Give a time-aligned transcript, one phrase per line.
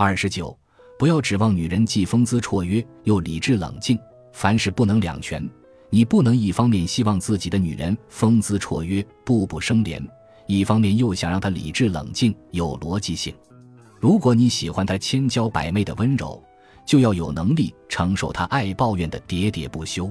[0.00, 0.56] 二十九，
[0.96, 3.98] 不要指望女人既风姿绰约又理智冷静，
[4.32, 5.44] 凡事不能两全。
[5.90, 10.00] 你不能一方面希望自己的女人风姿绰约、步步生莲，
[10.46, 13.34] 一方面又想让她理智冷静、有逻辑性。
[13.98, 16.40] 如果你喜欢她千娇百媚的温柔，
[16.86, 20.08] 就要有能力承受她爱抱怨的喋喋不休。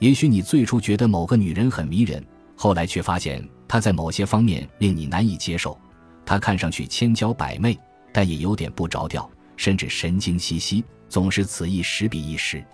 [0.00, 2.20] 也许你最初觉得某个女人很迷人，
[2.56, 5.78] 后来却发现她在某些方面令你难以接受。
[6.26, 7.78] 她看上去千娇百媚，
[8.12, 12.64] 但也有点不着调，甚至神经兮兮，总是此一时彼一时。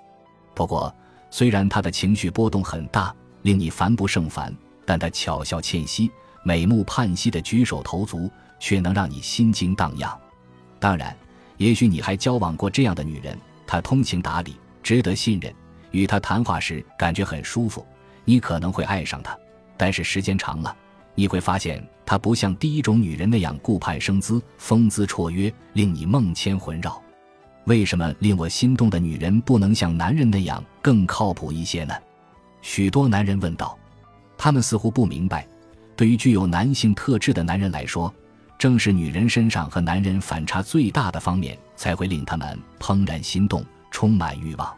[0.55, 0.95] 不过，
[1.31, 6.11] 虽然他的情绪波动很大，令你烦不胜烦，但他巧笑倩兮、
[6.43, 10.19] 美目盼兮的举手投足，却能让你心惊荡漾。
[10.81, 11.17] 当然，
[11.57, 15.55] 也许你还交往过这样的女人，她通情达理，值得信任，
[15.91, 17.87] 与她谈话时感觉很舒服，
[18.25, 19.39] 你可能会爱上她。
[19.77, 20.77] 但是时间长了，
[21.15, 26.99] 你会发现她不像第一种女人那样顾盼生姿、风姿绰约，令你梦牵魂绕。
[27.67, 31.93] 为什么令我心动的女人不能像男人那样更靠谱一些呢？
[32.63, 33.79] 许多男人问道。
[34.39, 35.47] 他们似乎不明白，
[35.97, 38.11] 对于具有男性特质的男人来说，
[38.57, 44.75] 正是女人身上和男人反差最大的方面，才会令他们怦然心动，充满欲望。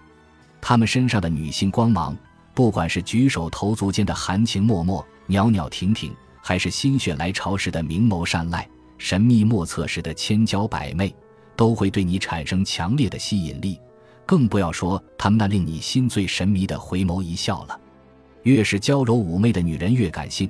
[0.60, 2.16] 他们身上的女性光芒，
[2.54, 11.14] 不管是举手投足间的含情脉脉、袅袅婷婷，还是心血来潮时的明眸善睐、神秘莫测时的千娇百媚。
[11.56, 13.78] 都会对你产生强烈的吸引力，
[14.24, 17.78] 更不要说他们那令你心醉神迷的回眸一笑了。
[18.44, 20.48] 越是娇柔妩媚的女人越感性，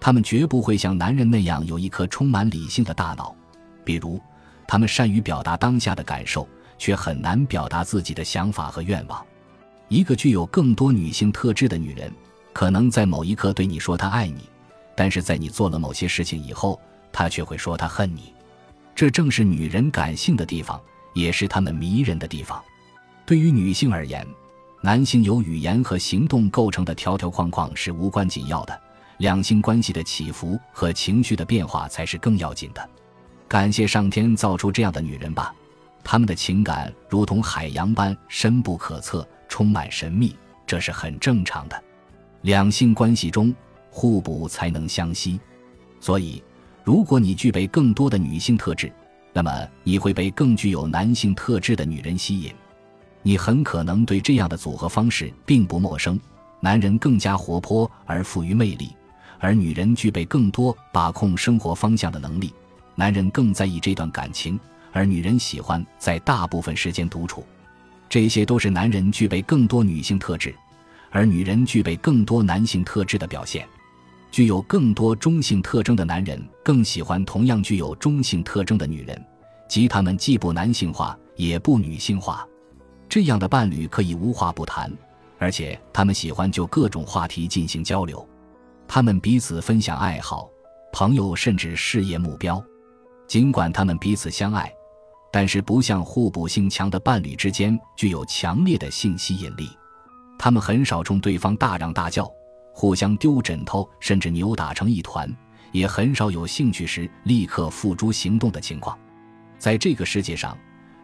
[0.00, 3.36] 她们绝不会像男人那样有一颗充满理性的大脑。
[3.84, 4.18] 比如，
[4.66, 9.22] 她们善于表达当下的感受，却很难表达自己的想法和愿望。
[9.88, 12.10] 一个具有更多女性特质的女人，
[12.54, 14.48] 可能在某一刻对你说她爱你，
[14.96, 16.80] 但是在你做了某些事情以后，
[17.12, 18.32] 她却会说她恨你。
[18.94, 20.80] 这正是女人感性的地方，
[21.12, 22.60] 也是她们迷人的地方。
[23.26, 24.26] 对于女性而言，
[24.80, 28.80] 男性由语言和行动构成的条条框框是无关紧要的，
[29.18, 32.88] 两性关系的起伏和情绪的变化才是更要紧的。
[33.48, 35.54] 感谢上天造出这样的女人吧，
[36.02, 41.82] 她们的情感如同海洋般深不可测，充满神秘，这是很正常的。
[42.42, 43.52] 两性关系中
[43.96, 45.40] 互补才能相吸，
[46.00, 46.42] 所以。
[46.84, 48.92] 如果你具备更多的女性特质，
[49.32, 49.50] 那么
[49.82, 52.52] 你会被更具有男性特质的女人吸引。
[53.22, 56.20] 你很可能对这样的组合方式并不陌生。
[56.60, 58.94] 男人更加活泼而富于魅力，
[59.40, 62.52] 而女人具备更多把控生活方向的能力。
[62.94, 64.60] 男人更在意这段感情，
[64.92, 67.44] 而女人喜欢在大部分时间独处。
[68.08, 70.54] 这些都是男人具备更多女性特质，
[71.10, 73.66] 而女人具备更多男性特质的表现。
[74.36, 79.26] 具有更多中性特征的男人更喜欢同样具有中性特征的女人，
[79.66, 82.46] 即他们既不男性化也不女性化。
[83.08, 84.92] 这样的伴侣可以无话不谈，
[85.38, 88.28] 而且他们喜欢就各种话题进行交流。
[88.86, 90.50] 他们彼此分享爱好、
[90.92, 92.62] 朋友甚至事业目标。
[93.26, 94.70] 尽管他们彼此相爱，
[95.32, 99.70] 但是不像互补性强的伴侣之间具有强烈的性吸引力。
[100.38, 102.30] 他们很少冲对方大嚷大叫。
[102.78, 105.34] 互相丢枕头，甚至扭打成一团，
[105.72, 108.98] 也很少有兴趣时立刻付诸行动的情况。
[109.56, 110.54] 在这个世界上，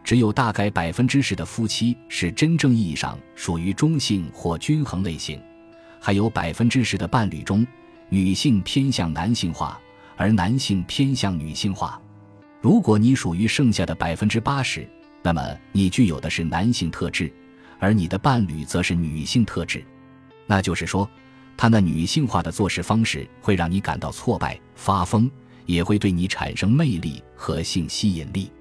[0.03, 5.41] 只有大概百分之十的夫妻是真正意义上属于中性或均衡类型，
[5.99, 7.65] 还有百分之十的伴侣中，
[8.07, 9.81] 女性偏向男性化，
[10.15, 11.99] 而男性偏向女性化。
[12.61, 14.87] 如果你属于剩下的百分之八十，
[15.23, 15.41] 那么
[15.71, 17.33] 你具有的是男性特质，
[17.79, 19.83] 而你的伴侣则是女性特质。
[20.45, 21.09] 那就是说。
[21.55, 25.29] 他那女性化的做事方式会让你感到挫败、发疯，
[25.65, 28.51] 也会对你产生魅力和性吸引力。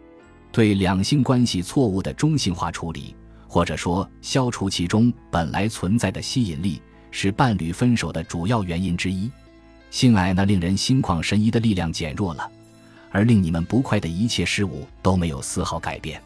[0.53, 3.15] 对两性关系错误的中性化处理，
[3.49, 9.31] 或者说消除其中本来存在的吸引力，是伴侣分手的主要原因之一。
[9.91, 12.51] 性爱那令人心旷神怡的力量减弱了，
[13.11, 16.23] 而令你们不快的一切事物都没有丝毫改变。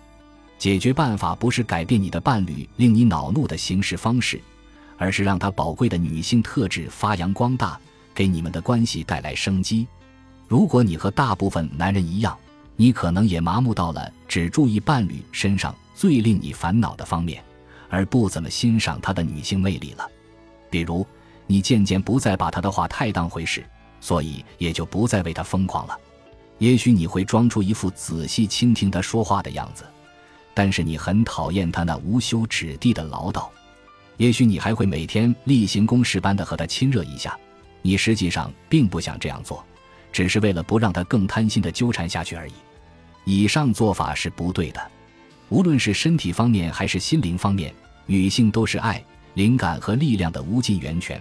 [0.58, 4.40] 解决办法不是改变你的伴侣令你恼怒的行事方式。
[4.98, 7.78] 而是让他宝贵的女性特质发扬光大，
[8.14, 9.86] 给你们的关系带来生机。
[10.48, 12.36] 如果你和大部分男人一样，
[12.76, 17.42] 你可能也麻木到了只注意伴侣身上最令你烦恼的方面，
[17.88, 20.08] 而不怎么欣赏他的女性魅力了。
[20.70, 21.06] 比如，
[21.46, 23.64] 你渐渐不再把他的话太当回事，
[24.00, 25.98] 所以也就不再为他疯狂了。
[26.58, 29.84] 也许你会装出一副仔细倾听他说话的样子，
[30.54, 33.48] 但是你很讨厌他那无休止地的唠叨。
[34.16, 37.38] 也许你还会每天例行公事般的和他亲热一下，
[37.82, 39.64] 你实际上并不想这样做，
[40.12, 42.52] 只是为了不让他更贪心的纠缠下去而已。
[43.24, 44.80] 以上做法是不对的。
[45.48, 47.72] 无论是身体方面还是心灵方面，
[48.06, 49.02] 女性都是爱、
[49.34, 51.20] 灵感和力量的无尽源泉。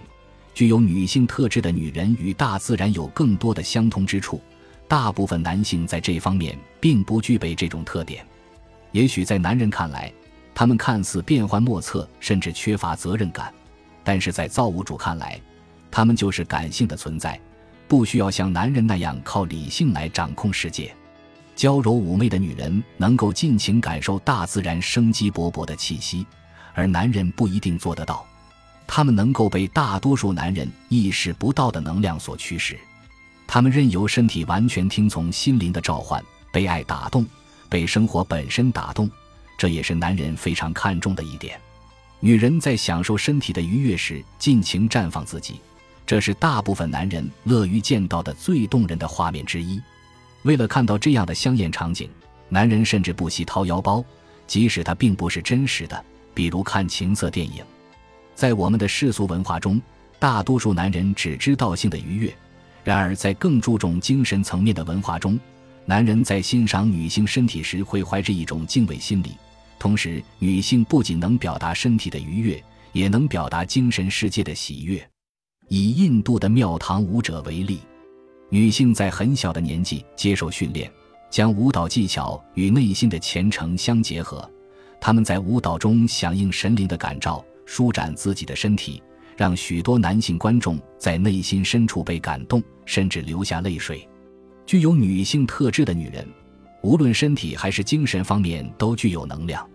[0.54, 4.40] 具有女性特质的女人与大自然有更多的相通之处，
[4.88, 8.26] 大部分男性在这方面并不具备这种特点。
[8.90, 10.10] 也许在男人看来，
[10.58, 13.52] 他们看似变幻莫测，甚至缺乏责任感；
[14.02, 15.38] 但是在造物主看来，
[15.90, 17.38] 他们就是感性的存在，
[17.86, 20.90] 不需要像男人那样靠理性来掌控世界。
[21.54, 26.26] 娇柔妩媚的女人能够尽情感受大自然生机勃勃的气息，
[26.72, 28.24] 而男人不一定做得到。
[28.86, 32.78] 他们能够被大多数男人意识不到的能量所驱使，
[33.46, 37.26] 他们任由身体完全听从心灵的召唤，被爱打动，
[37.68, 39.10] 被生活本身打动，
[39.56, 41.58] 这也是男人非常看重的一点。
[42.20, 45.60] 女人在享受身体的愉悦时尽情绽放自己，
[46.06, 49.80] 这是大部分男人乐于见到的最动人的画面之一。
[50.42, 52.08] 为了看到这样的香艳场景，
[52.48, 54.04] 男人甚至不惜掏腰包，
[54.46, 57.64] 即使它并不是真实的，比如看情色电影。
[58.34, 59.80] 在我们的世俗文化中，
[60.18, 62.30] 大多数男人只知道性的愉悦；
[62.84, 65.38] 然而，在更注重精神层面的文化中，
[65.84, 69.32] 男人在欣赏女性身体时会怀着一种敬畏心理。
[69.78, 72.62] 同时，女性不仅能表达身体的愉悦，
[72.92, 75.08] 也能表达精神世界的喜悦。
[75.68, 77.80] 以印度的庙堂舞者为例，
[78.48, 80.90] 女性在很小的年纪接受训练，
[81.30, 84.48] 将舞蹈技巧与内心的虔诚相结合。
[85.00, 87.44] 她们在舞蹈中响应神灵的感召。
[87.68, 89.02] 舒展自己的身体，
[89.36, 94.08] 让许多男性观众在内心深处被感动，甚至流下泪水。
[94.64, 96.24] 具有女性特质的女人，
[96.86, 99.68] 无论身体还是精神方面都具有能量。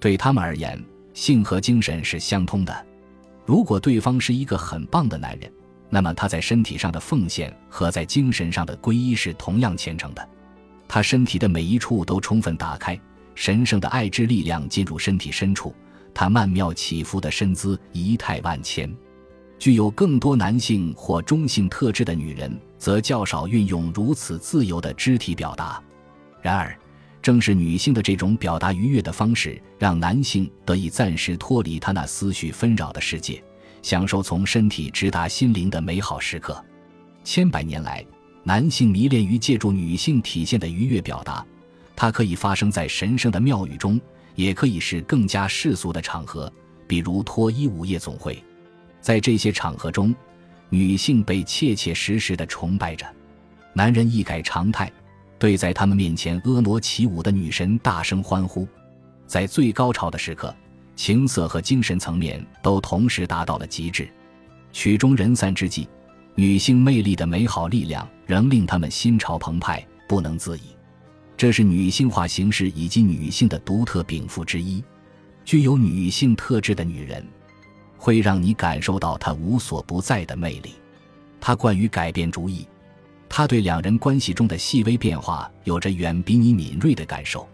[0.00, 0.82] 对他们而言，
[1.12, 2.86] 性和精神是相通的。
[3.44, 5.52] 如果对方是一个很棒的男人，
[5.90, 10.28] 那么他在身体上的奉献和在精神上的皈依是同样虔诚的。
[10.88, 12.98] 他身体的每一处都充分打开，
[13.34, 15.74] 神圣的爱之力量进入身体深处。
[16.14, 18.90] 他曼妙起伏的身姿仪态万千，
[19.58, 25.82] 具有更多男性或中性特质的女人则较少运用如此自由的肢体表达。
[26.46, 26.78] 然而，
[27.20, 33.42] 正是女性的这种表达愉悦的方式，让男性得以暂时脱离他那思绪纷扰的世界，
[33.82, 36.64] 享受从身体直达心灵的美好时刻。
[37.24, 38.06] 千百年来，
[38.44, 41.44] 男性迷恋于借助女性体现的愉悦表达，
[41.96, 44.00] 它可以发生在神圣的庙宇中。
[44.36, 46.52] 也可以是更加世俗的场合，
[46.86, 48.40] 比如脱衣舞夜总会。
[49.00, 50.14] 在这些场合中，
[50.68, 53.04] 女性被切切实实的崇拜着，
[53.72, 54.92] 男人一改常态，
[55.38, 58.66] 对在他们面前婀娜起舞的女神大声欢呼。
[59.26, 60.54] 在最高潮的时刻，
[60.94, 64.08] 情色和精神层面都同时达到了极致。
[64.72, 65.88] 曲终人散之际，
[66.34, 70.62] 女性魅力的美好力量仍令他们心潮澎湃，不能自已。
[71.36, 74.82] 这是女性化形式以及女性的独特禀赋之一。
[75.44, 77.24] 具有女性特质的女人，
[77.96, 80.74] 会让你感受到她无所不在的魅力。
[81.40, 82.66] 她惯于改变主意，
[83.36, 87.46] 他对两人关系中的细微变化有着远比你敏锐的感受。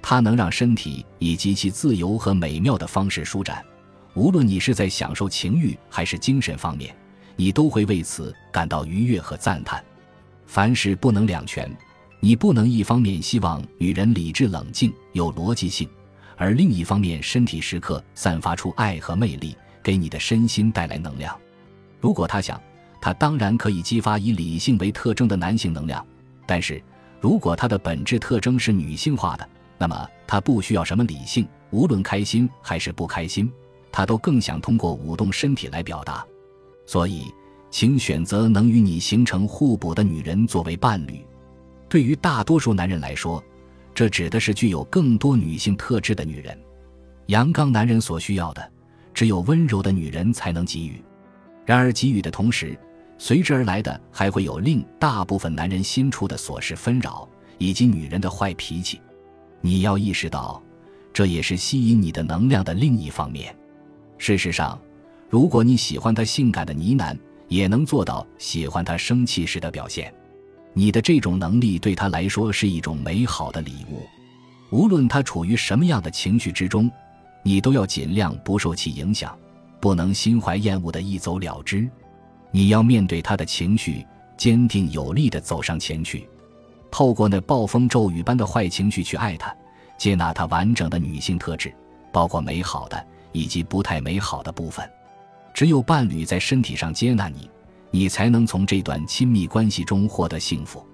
[0.00, 3.62] 她能让身体以极其自由和美妙的方式舒展，
[4.14, 6.96] 无论你是在享受情欲还是精神方面，
[7.36, 9.84] 你都会为此感到愉悦和赞叹。
[10.46, 11.70] 凡事不能两全。
[12.20, 15.86] 你不能一方面希望女人理智冷静有逻辑性，
[16.38, 21.38] 而另一方面身体时刻散发出爱和魅力，给你的身心带来能量。
[22.00, 22.58] 如果他想，
[23.00, 26.02] 他当然可以激发以理性为特征的男性能量；
[26.46, 26.82] 但是
[27.20, 33.50] 如果他的本质特征是女性化的，那么他不需要什么理性，无论开心还是不开心，
[33.92, 36.24] 他都更想通过舞动身体来表达。
[36.86, 37.32] 所以，
[37.70, 41.24] 请选择能与你形成互补的女人作为伴侣。
[41.88, 43.42] 对于大多数男人来说，
[43.94, 46.58] 这指的是具有更多女性特质的女人。
[47.26, 48.72] 阳刚男人所需要的，
[49.12, 51.02] 只有温柔的女人才能给予。
[51.66, 52.78] 然而，给予的同时，
[53.18, 59.00] 随之而来的还会有令大部分男人心处的琐事纷扰，以及女人的坏脾气。
[59.60, 60.62] 你要意识到，
[61.12, 63.54] 这也是吸引你的能量的另一方面。
[64.18, 64.80] 事实上，
[65.28, 70.14] 如果你喜欢他性感的呢喃，也能做到喜欢他生气时的表现。
[70.72, 74.06] 你的这种能力对他来说是一种美好的礼物，
[74.70, 76.88] 无论他处于什么样的情绪之中，
[77.42, 79.36] 你都要尽量不受其影响，
[79.80, 81.88] 不能心怀厌恶的一走了之。
[82.50, 86.28] 你要面对他的情绪，坚定有力的走上前去，
[86.90, 89.54] 透过那暴风骤雨般的坏情绪去爱他，
[89.96, 91.74] 接纳他完整的女性特质，
[92.12, 94.88] 包括美好的以及不太美好的部分。
[95.52, 97.50] 只有伴侣在身体上接纳你。
[97.90, 100.86] 你才能从这段亲密关系中获得幸福，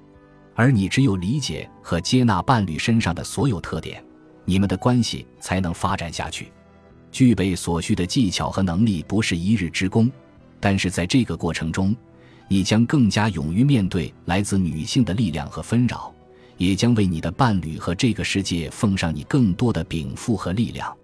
[0.55, 4.01] 而你只有理解和接纳伴侣身上的所有特点，
[4.45, 6.53] 你们的关系才能发展下去。
[7.11, 10.09] 具备所需的技巧和能力不是一日之功，
[10.65, 11.95] 但是在这个过程中，
[12.49, 16.11] 你将更加勇于面对来自女性的力量和纷扰，
[16.57, 20.97] 也将为你的伴侣和这个世界奉上你更多的禀赋和力量。